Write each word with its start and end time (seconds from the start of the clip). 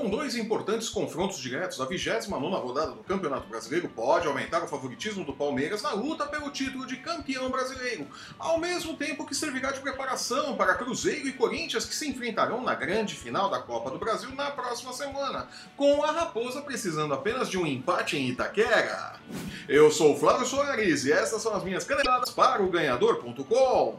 Com 0.00 0.08
dois 0.08 0.34
importantes 0.34 0.88
confrontos 0.88 1.38
diretos, 1.38 1.78
a 1.78 1.84
29 1.84 2.56
rodada 2.56 2.92
do 2.92 3.04
Campeonato 3.04 3.46
Brasileiro 3.46 3.86
pode 3.86 4.26
aumentar 4.26 4.64
o 4.64 4.66
favoritismo 4.66 5.26
do 5.26 5.34
Palmeiras 5.34 5.82
na 5.82 5.92
luta 5.92 6.24
pelo 6.24 6.50
título 6.50 6.86
de 6.86 6.96
campeão 6.96 7.50
brasileiro, 7.50 8.06
ao 8.38 8.58
mesmo 8.58 8.96
tempo 8.96 9.26
que 9.26 9.34
servirá 9.34 9.72
de 9.72 9.80
preparação 9.80 10.56
para 10.56 10.74
Cruzeiro 10.76 11.28
e 11.28 11.34
Corinthians 11.34 11.84
que 11.84 11.94
se 11.94 12.08
enfrentarão 12.08 12.62
na 12.62 12.74
grande 12.74 13.14
final 13.14 13.50
da 13.50 13.58
Copa 13.58 13.90
do 13.90 13.98
Brasil 13.98 14.34
na 14.34 14.50
próxima 14.50 14.94
semana, 14.94 15.48
com 15.76 16.02
a 16.02 16.10
Raposa 16.10 16.62
precisando 16.62 17.12
apenas 17.12 17.50
de 17.50 17.58
um 17.58 17.66
empate 17.66 18.16
em 18.16 18.30
Itaquera. 18.30 19.20
Eu 19.68 19.90
sou 19.90 20.14
o 20.14 20.18
Flávio 20.18 20.46
Soares 20.46 21.04
e 21.04 21.12
estas 21.12 21.42
são 21.42 21.54
as 21.54 21.62
minhas 21.62 21.84
candidatas 21.84 22.30
para 22.30 22.62
o 22.62 22.70
Ganhador.com. 22.70 23.98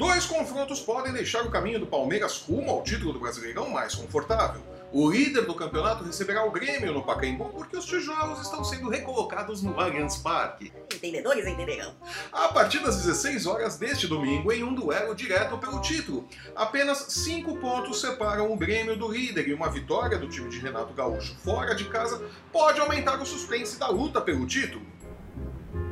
Dois 0.00 0.24
confrontos 0.24 0.80
podem 0.80 1.12
deixar 1.12 1.42
o 1.42 1.50
caminho 1.50 1.78
do 1.78 1.86
Palmeiras 1.86 2.38
rumo 2.48 2.70
ao 2.70 2.82
título 2.82 3.12
do 3.12 3.20
Brasileirão 3.20 3.68
mais 3.68 3.94
confortável. 3.94 4.62
O 4.90 5.10
líder 5.10 5.42
do 5.42 5.54
campeonato 5.54 6.02
receberá 6.02 6.42
o 6.42 6.50
Grêmio 6.50 6.94
no 6.94 7.04
Pacaembu 7.04 7.50
porque 7.50 7.76
os 7.76 7.84
tijolos 7.84 8.40
estão 8.40 8.64
sendo 8.64 8.88
recolocados 8.88 9.62
no 9.62 9.78
Allianz 9.78 10.16
Parque. 10.16 10.72
Entendedores 10.90 11.46
entenderão. 11.46 11.94
A 12.32 12.48
partir 12.48 12.78
das 12.78 12.96
16 12.96 13.44
horas 13.44 13.76
deste 13.76 14.06
domingo, 14.06 14.50
em 14.50 14.64
um 14.64 14.74
duelo 14.74 15.14
direto 15.14 15.58
pelo 15.58 15.82
título. 15.82 16.26
Apenas 16.56 17.04
cinco 17.10 17.58
pontos 17.58 18.00
separam 18.00 18.50
o 18.50 18.56
Grêmio 18.56 18.96
do 18.96 19.06
líder 19.06 19.48
e 19.48 19.52
uma 19.52 19.68
vitória 19.68 20.16
do 20.16 20.30
time 20.30 20.48
de 20.48 20.60
Renato 20.60 20.94
Gaúcho 20.94 21.36
fora 21.44 21.74
de 21.74 21.84
casa 21.84 22.26
pode 22.50 22.80
aumentar 22.80 23.20
o 23.20 23.26
suspense 23.26 23.78
da 23.78 23.88
luta 23.88 24.18
pelo 24.18 24.46
título. 24.46 24.82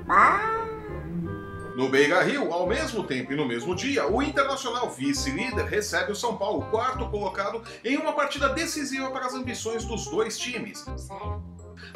Ah, 0.09 0.68
No 1.79 1.89
Beira 1.89 2.25
Rio, 2.25 2.53
ao 2.53 2.67
mesmo 2.67 3.05
tempo 3.05 3.33
e 3.33 3.37
no 3.37 3.47
mesmo 3.47 3.73
dia, 3.73 4.05
o 4.05 4.21
Internacional 4.21 4.91
vice-líder 4.91 5.65
recebe 5.65 6.11
o 6.11 6.17
São 6.17 6.37
Paulo, 6.37 6.69
quarto 6.73 7.09
colocado, 7.09 7.63
em 7.85 7.97
uma 7.97 8.13
partida 8.13 8.49
decisiva 8.49 9.13
para 9.13 9.27
as 9.27 9.33
ambições 9.33 9.85
dos 9.85 10.07
dois 10.07 10.37
times. 10.37 10.85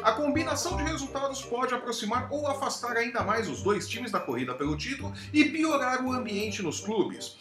A 0.01 0.13
combinação 0.13 0.77
de 0.77 0.83
resultados 0.83 1.41
pode 1.41 1.73
aproximar 1.73 2.29
ou 2.31 2.47
afastar 2.47 2.95
ainda 2.95 3.23
mais 3.23 3.49
os 3.49 3.61
dois 3.61 3.85
times 3.85 4.09
da 4.09 4.21
corrida 4.21 4.53
pelo 4.53 4.77
título 4.77 5.11
e 5.33 5.43
piorar 5.43 6.01
o 6.01 6.13
ambiente 6.13 6.63
nos 6.63 6.79
clubes. 6.79 7.35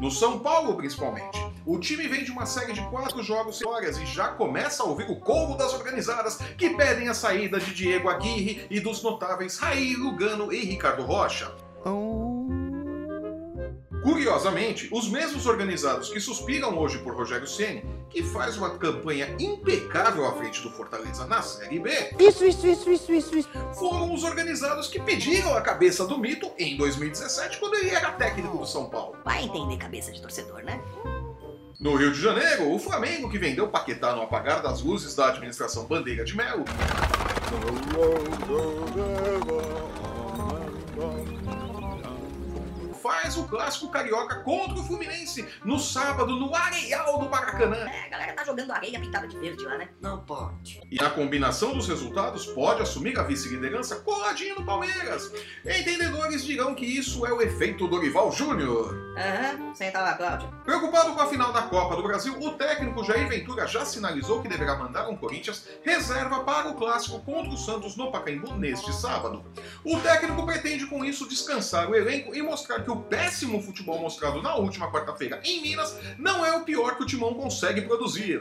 No 0.00 0.10
São 0.10 0.40
Paulo, 0.40 0.76
principalmente. 0.76 1.53
O 1.66 1.78
time 1.78 2.06
vem 2.06 2.24
de 2.24 2.30
uma 2.30 2.44
série 2.44 2.74
de 2.74 2.82
quatro 2.90 3.22
jogos 3.22 3.56
sem 3.56 3.66
vitórias 3.66 3.96
e 3.96 4.04
já 4.04 4.28
começa 4.28 4.82
a 4.82 4.86
ouvir 4.86 5.10
o 5.10 5.16
coro 5.16 5.56
das 5.56 5.72
organizadas 5.72 6.36
que 6.58 6.70
pedem 6.70 7.08
a 7.08 7.14
saída 7.14 7.58
de 7.58 7.72
Diego 7.72 8.10
Aguirre 8.10 8.66
e 8.70 8.80
dos 8.80 9.02
notáveis 9.02 9.56
Raí 9.56 9.94
Lugano 9.94 10.52
e 10.52 10.62
Ricardo 10.62 11.02
Rocha. 11.02 11.50
Curiosamente, 14.02 14.90
os 14.92 15.08
mesmos 15.08 15.46
organizados 15.46 16.10
que 16.10 16.20
suspiram 16.20 16.78
hoje 16.78 16.98
por 16.98 17.16
Rogério 17.16 17.46
Ceni, 17.46 17.82
que 18.10 18.22
faz 18.22 18.58
uma 18.58 18.76
campanha 18.76 19.34
impecável 19.40 20.26
à 20.26 20.32
frente 20.32 20.60
do 20.60 20.70
Fortaleza 20.70 21.26
na 21.26 21.40
Série 21.40 21.78
B, 21.78 21.90
Isso, 22.18 22.44
isso, 22.44 22.66
isso, 22.66 22.90
isso, 22.90 23.12
isso, 23.12 23.38
isso. 23.38 23.48
foram 23.78 24.12
os 24.12 24.22
organizados 24.22 24.88
que 24.88 25.00
pediram 25.00 25.56
a 25.56 25.62
cabeça 25.62 26.06
do 26.06 26.18
mito 26.18 26.50
em 26.58 26.76
2017, 26.76 27.58
quando 27.58 27.76
ele 27.76 27.88
era 27.88 28.12
técnico 28.12 28.58
do 28.58 28.66
São 28.66 28.90
Paulo. 28.90 29.16
Vai 29.24 29.44
entender 29.44 29.78
cabeça 29.78 30.12
de 30.12 30.20
torcedor, 30.20 30.62
né? 30.62 30.78
No 31.80 31.96
Rio 31.96 32.12
de 32.12 32.20
Janeiro, 32.20 32.72
o 32.72 32.78
Flamengo, 32.78 33.28
que 33.28 33.38
vendeu 33.38 33.68
Paquetá 33.68 34.14
no 34.14 34.22
apagar 34.22 34.62
das 34.62 34.80
luzes 34.80 35.14
da 35.14 35.28
administração 35.28 35.86
Bandeira 35.86 36.24
de 36.24 36.36
Melo, 36.36 36.64
faz 43.34 43.36
o 43.36 43.44
clássico 43.44 43.88
carioca 43.88 44.36
contra 44.40 44.74
o 44.74 44.84
Fluminense 44.84 45.46
no 45.64 45.78
sábado 45.78 46.36
no 46.36 46.54
Areial 46.54 47.18
do 47.18 47.28
Maracanã. 47.28 47.76
É, 47.76 48.06
a 48.06 48.08
galera 48.08 48.32
tá 48.32 48.44
jogando 48.44 48.70
areia 48.70 49.00
pintada 49.00 49.26
de 49.26 49.36
verde 49.38 49.64
lá, 49.64 49.76
né? 49.76 49.88
Não 50.00 50.20
pode. 50.20 50.80
E 50.90 51.02
a 51.02 51.10
combinação 51.10 51.74
dos 51.74 51.88
resultados 51.88 52.46
pode 52.46 52.82
assumir 52.82 53.18
a 53.18 53.22
vice-liderança 53.22 53.96
coladinho 53.96 54.56
no 54.56 54.64
Palmeiras. 54.64 55.32
Entendedores 55.64 56.44
dirão 56.44 56.74
que 56.74 56.86
isso 56.86 57.26
é 57.26 57.32
o 57.32 57.42
efeito 57.42 57.88
Dorival 57.88 58.30
Júnior. 58.30 59.04
Aham, 59.16 59.74
senta 59.74 60.00
lá, 60.00 60.14
Cláudio. 60.14 60.48
Preocupado 60.64 61.14
com 61.14 61.20
a 61.20 61.26
final 61.26 61.52
da 61.52 61.62
Copa 61.62 61.96
do 61.96 62.02
Brasil, 62.02 62.36
o 62.40 62.50
técnico 62.52 63.04
Jair 63.04 63.28
Ventura 63.28 63.66
já 63.66 63.84
sinalizou 63.84 64.42
que 64.42 64.48
deverá 64.48 64.76
mandar 64.76 65.08
um 65.08 65.16
Corinthians 65.16 65.68
reserva 65.82 66.40
para 66.42 66.68
o 66.68 66.74
clássico 66.74 67.20
contra 67.20 67.52
o 67.52 67.56
Santos 67.56 67.96
no 67.96 68.10
Pacaembu 68.10 68.54
neste 68.56 68.92
sábado. 68.92 69.44
O 69.84 70.00
técnico 70.00 70.44
pretende 70.44 70.86
com 70.86 71.04
isso 71.04 71.28
descansar 71.28 71.88
o 71.88 71.94
elenco 71.94 72.34
e 72.34 72.42
mostrar 72.42 72.82
que 72.82 72.90
o 72.90 72.96
péssimo 73.24 73.62
futebol 73.62 73.98
mostrado 73.98 74.42
na 74.42 74.54
última 74.56 74.90
quarta-feira 74.90 75.40
em 75.44 75.62
Minas 75.62 75.96
não 76.18 76.44
é 76.44 76.54
o 76.56 76.64
pior 76.64 76.96
que 76.96 77.02
o 77.02 77.06
Timão 77.06 77.34
consegue 77.34 77.82
produzir. 77.82 78.38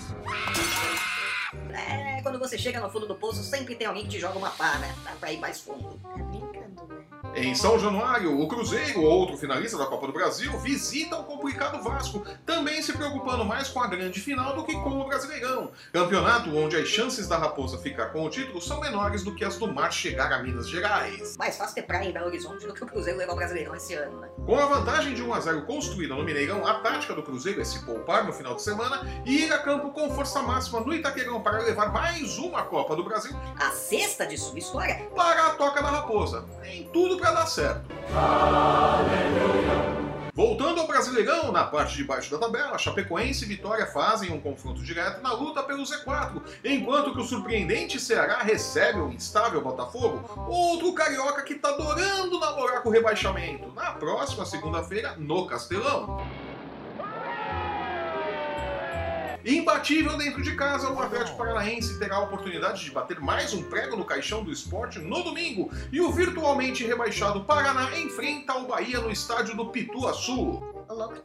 É, 1.71 2.21
quando 2.21 2.37
você 2.39 2.57
chega 2.57 2.79
no 2.79 2.89
fundo 2.89 3.07
do 3.07 3.15
poço, 3.15 3.43
sempre 3.43 3.75
tem 3.75 3.87
alguém 3.87 4.03
que 4.03 4.09
te 4.09 4.19
joga 4.19 4.37
uma 4.37 4.49
pá, 4.49 4.77
né? 4.79 4.93
Dá 5.03 5.11
pra 5.11 5.31
ir 5.31 5.39
mais 5.39 5.61
fundo. 5.61 5.99
Tá 6.01 6.23
brincando, 6.23 6.87
né? 6.87 7.12
Em 7.35 7.55
São 7.55 7.79
Januário, 7.79 8.39
o 8.39 8.47
Cruzeiro, 8.47 9.01
outro 9.01 9.35
finalista 9.35 9.75
da 9.75 9.87
Copa 9.87 10.05
do 10.05 10.13
Brasil, 10.13 10.55
visita 10.59 11.17
o 11.17 11.23
complicado 11.23 11.81
Vasco, 11.81 12.23
também 12.45 12.79
se 12.83 12.93
preocupando 12.93 13.43
mais 13.43 13.67
com 13.69 13.81
a 13.81 13.87
grande 13.87 14.19
final 14.19 14.55
do 14.55 14.63
que 14.63 14.73
com 14.73 15.01
o 15.01 15.07
Brasileirão. 15.07 15.71
Campeonato 15.91 16.55
onde 16.55 16.75
as 16.75 16.87
chances 16.87 17.27
da 17.27 17.37
Raposa 17.37 17.79
ficar 17.79 18.07
com 18.07 18.23
o 18.23 18.29
título 18.29 18.61
são 18.61 18.79
menores 18.79 19.23
do 19.23 19.33
que 19.33 19.43
as 19.43 19.57
do 19.57 19.67
Mar 19.67 19.91
chegar 19.91 20.31
a 20.31 20.43
Minas 20.43 20.69
Gerais. 20.69 21.35
Mais 21.35 21.57
fácil 21.57 21.73
ter 21.73 21.81
praia 21.81 22.07
em 22.07 22.13
Belo 22.13 22.27
Horizonte 22.27 22.67
do 22.67 22.73
que 22.73 22.83
o 22.83 22.87
Cruzeiro 22.87 23.17
levar 23.17 23.33
o 23.33 23.35
Brasileirão 23.35 23.75
esse 23.75 23.95
ano, 23.95 24.21
né? 24.21 24.29
Com 24.45 24.55
a 24.59 24.65
vantagem 24.67 25.15
de 25.15 25.23
1 25.23 25.33
a 25.33 25.39
0 25.39 25.61
construída 25.63 26.13
no 26.13 26.23
Mineirão, 26.23 26.67
a 26.67 26.75
tática 26.81 27.15
do 27.15 27.23
Cruzeiro 27.23 27.59
é 27.59 27.65
se 27.65 27.83
poupar 27.83 28.25
no 28.25 28.31
final 28.33 28.53
de 28.53 28.61
semana 28.61 29.01
e 29.25 29.45
ir 29.45 29.51
a 29.51 29.57
campo 29.57 29.89
com 29.89 30.13
força 30.13 30.39
máxima 30.43 30.81
no 30.81 30.93
Itaquerão 30.93 31.41
para 31.41 31.63
levar 31.63 31.91
mais 31.91 32.37
uma 32.37 32.61
Copa 32.63 32.95
do 32.95 33.03
Brasil 33.03 33.35
A 33.59 33.71
sexta 33.71 34.25
de 34.27 34.37
sua 34.37 34.59
história? 34.59 35.09
para 35.15 35.47
a 35.47 35.49
Toca 35.55 35.81
da 35.81 35.89
Raposa. 35.89 36.45
Tem 36.61 36.87
tudo 36.93 37.22
para 37.23 37.31
dar 37.31 37.47
certo. 37.47 37.85
Voltando 40.35 40.81
ao 40.81 40.87
Brasileirão, 40.87 41.51
na 41.51 41.63
parte 41.63 41.95
de 41.95 42.03
baixo 42.03 42.29
da 42.31 42.37
tabela, 42.37 42.77
Chapecoense 42.77 43.45
e 43.45 43.47
Vitória 43.47 43.85
fazem 43.85 44.31
um 44.31 44.41
confronto 44.41 44.83
direto 44.83 45.21
na 45.21 45.31
luta 45.31 45.63
pelo 45.63 45.83
Z4, 45.83 46.41
enquanto 46.65 47.13
que 47.13 47.21
o 47.21 47.23
surpreendente 47.23 47.99
Ceará 47.99 48.39
recebe 48.39 48.99
o 48.99 49.09
instável 49.09 49.61
Botafogo, 49.61 50.47
outro 50.49 50.93
carioca 50.93 51.43
que 51.43 51.55
tá 51.55 51.69
adorando 51.69 52.39
namorar 52.39 52.81
com 52.81 52.89
o 52.89 52.91
rebaixamento, 52.91 53.71
na 53.73 53.91
próxima 53.91 54.45
segunda-feira 54.45 55.15
no 55.17 55.47
Castelão. 55.47 56.17
Imbatível 59.45 60.17
dentro 60.17 60.41
de 60.41 60.55
casa, 60.55 60.89
o 60.89 61.01
Atlético 61.01 61.37
Paranaense 61.37 61.99
terá 61.99 62.15
a 62.15 62.21
oportunidade 62.21 62.81
de 62.81 62.91
bater 62.91 63.19
mais 63.19 63.53
um 63.53 63.61
prego 63.61 63.97
no 63.97 64.05
caixão 64.05 64.41
do 64.41 64.51
esporte 64.51 64.99
no 64.99 65.21
domingo 65.21 65.69
e 65.91 65.99
o 65.99 66.11
virtualmente 66.11 66.85
rebaixado 66.85 67.43
Paraná 67.43 67.97
enfrenta 67.99 68.53
o 68.55 68.67
Bahia 68.67 69.01
no 69.01 69.11
estádio 69.11 69.53
do 69.57 69.65
Pituaçu. 69.65 70.72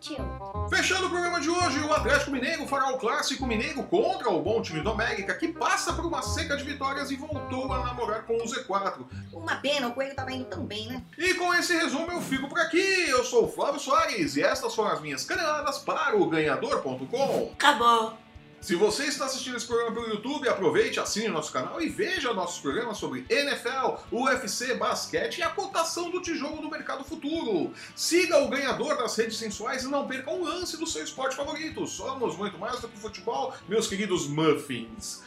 Tio. 0.00 0.68
Fechando 0.70 1.06
o 1.06 1.10
programa 1.10 1.40
de 1.40 1.50
hoje, 1.50 1.80
o 1.80 1.92
Atlético 1.92 2.30
Mineiro 2.30 2.66
fará 2.66 2.90
o 2.90 2.98
clássico 2.98 3.46
mineiro 3.46 3.82
contra 3.84 4.30
o 4.30 4.40
bom 4.40 4.62
time 4.62 4.80
do 4.80 4.90
América, 4.90 5.34
que 5.34 5.48
passa 5.48 5.92
por 5.92 6.04
uma 6.04 6.22
seca 6.22 6.56
de 6.56 6.64
vitórias 6.64 7.10
e 7.10 7.16
voltou 7.16 7.72
a 7.72 7.84
namorar 7.84 8.24
com 8.24 8.36
o 8.36 8.44
Z4. 8.44 9.04
Uma 9.32 9.56
pena, 9.56 9.88
o 9.88 9.92
Coelho 9.92 10.14
tava 10.14 10.32
indo 10.32 10.44
tão 10.44 10.64
bem, 10.64 10.86
né? 10.86 11.02
E 11.16 11.34
com 11.34 11.52
esse 11.54 11.76
resumo 11.76 12.10
eu 12.12 12.20
fico 12.20 12.48
por 12.48 12.58
aqui. 12.58 13.08
Eu 13.08 13.24
sou 13.24 13.44
o 13.44 13.48
Flávio 13.48 13.80
Soares 13.80 14.36
e 14.36 14.42
estas 14.42 14.74
foram 14.74 14.92
as 14.92 15.00
minhas 15.00 15.24
caneladas 15.24 15.78
para 15.78 16.16
o 16.16 16.26
Ganhador.com. 16.26 17.50
Acabou. 17.54 18.27
Se 18.60 18.74
você 18.74 19.04
está 19.04 19.26
assistindo 19.26 19.56
esse 19.56 19.66
programa 19.66 19.94
pelo 19.94 20.08
YouTube, 20.08 20.48
aproveite, 20.48 20.98
assine 20.98 21.28
nosso 21.28 21.52
canal 21.52 21.80
e 21.80 21.88
veja 21.88 22.34
nossos 22.34 22.60
programas 22.60 22.98
sobre 22.98 23.24
NFL, 23.28 24.00
UFC, 24.10 24.74
basquete 24.74 25.38
e 25.38 25.42
a 25.42 25.48
cotação 25.48 26.10
do 26.10 26.20
tijolo 26.20 26.60
do 26.60 26.68
mercado 26.68 27.04
futuro. 27.04 27.72
Siga 27.94 28.38
o 28.38 28.48
ganhador 28.48 28.96
nas 28.96 29.16
redes 29.16 29.38
sensuais 29.38 29.84
e 29.84 29.88
não 29.88 30.06
perca 30.06 30.30
um 30.30 30.42
lance 30.42 30.76
do 30.76 30.86
seu 30.86 31.04
esporte 31.04 31.36
favorito. 31.36 31.86
Somos 31.86 32.36
muito 32.36 32.58
mais 32.58 32.80
do 32.80 32.88
que 32.88 32.98
futebol, 32.98 33.54
meus 33.68 33.86
queridos 33.86 34.26
muffins. 34.26 35.22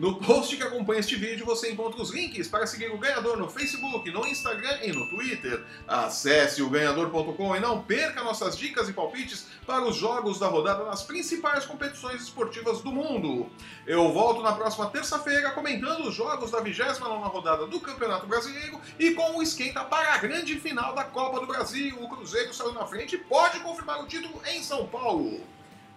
No 0.00 0.14
post 0.14 0.56
que 0.56 0.62
acompanha 0.62 1.00
este 1.00 1.14
vídeo 1.14 1.44
você 1.44 1.70
encontra 1.70 2.00
os 2.00 2.08
links 2.08 2.48
para 2.48 2.66
seguir 2.66 2.90
o 2.90 2.96
ganhador 2.96 3.36
no 3.36 3.50
Facebook, 3.50 4.10
no 4.10 4.26
Instagram 4.26 4.78
e 4.82 4.90
no 4.92 5.06
Twitter. 5.10 5.62
Acesse 5.86 6.62
o 6.62 6.70
ganhador.com 6.70 7.54
e 7.54 7.60
não 7.60 7.82
perca 7.82 8.24
nossas 8.24 8.56
dicas 8.56 8.88
e 8.88 8.94
palpites 8.94 9.48
para 9.66 9.84
os 9.84 9.96
jogos 9.96 10.38
da 10.38 10.46
rodada 10.46 10.86
nas 10.86 11.02
principais 11.02 11.66
competições 11.66 12.22
esportivas 12.22 12.80
do 12.80 12.90
mundo. 12.90 13.50
Eu 13.86 14.10
volto 14.10 14.40
na 14.40 14.54
próxima 14.54 14.86
terça-feira 14.86 15.50
comentando 15.50 16.08
os 16.08 16.14
jogos 16.14 16.50
da 16.50 16.60
29 16.60 17.22
rodada 17.28 17.66
do 17.66 17.78
Campeonato 17.78 18.26
Brasileiro 18.26 18.80
e 18.98 19.10
com 19.10 19.36
o 19.36 19.42
esquenta 19.42 19.84
para 19.84 20.14
a 20.14 20.16
grande 20.16 20.58
final 20.58 20.94
da 20.94 21.04
Copa 21.04 21.40
do 21.40 21.46
Brasil. 21.46 22.02
O 22.02 22.08
Cruzeiro 22.08 22.54
saiu 22.54 22.72
na 22.72 22.86
frente 22.86 23.16
e 23.16 23.18
pode 23.18 23.60
confirmar 23.60 24.02
o 24.02 24.06
título 24.06 24.40
em 24.46 24.62
São 24.62 24.86
Paulo. 24.86 25.42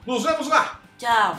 Nos 0.05 0.23
vemos 0.23 0.49
lá! 0.49 0.81
Tchau. 0.97 1.37